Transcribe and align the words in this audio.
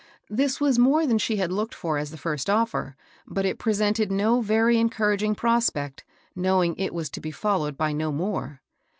This 0.31 0.59
was 0.59 0.79
more 0.79 1.05
than 1.05 1.19
she 1.19 1.35
had 1.35 1.51
looked 1.51 1.75
for 1.75 1.99
as 1.99 2.09
the 2.09 2.17
first 2.17 2.49
offer, 2.49 2.95
but 3.27 3.45
it 3.45 3.59
presented 3.59 4.11
no 4.11 4.41
very 4.41 4.75
encoor 4.77 5.13
aging 5.13 5.35
prospect, 5.35 6.03
knowing 6.35 6.75
it 6.79 6.91
was 6.91 7.07
to 7.11 7.21
be 7.21 7.29
followed 7.29 7.77
by 7.77 7.91
no 7.93 8.11
more. 8.11 8.61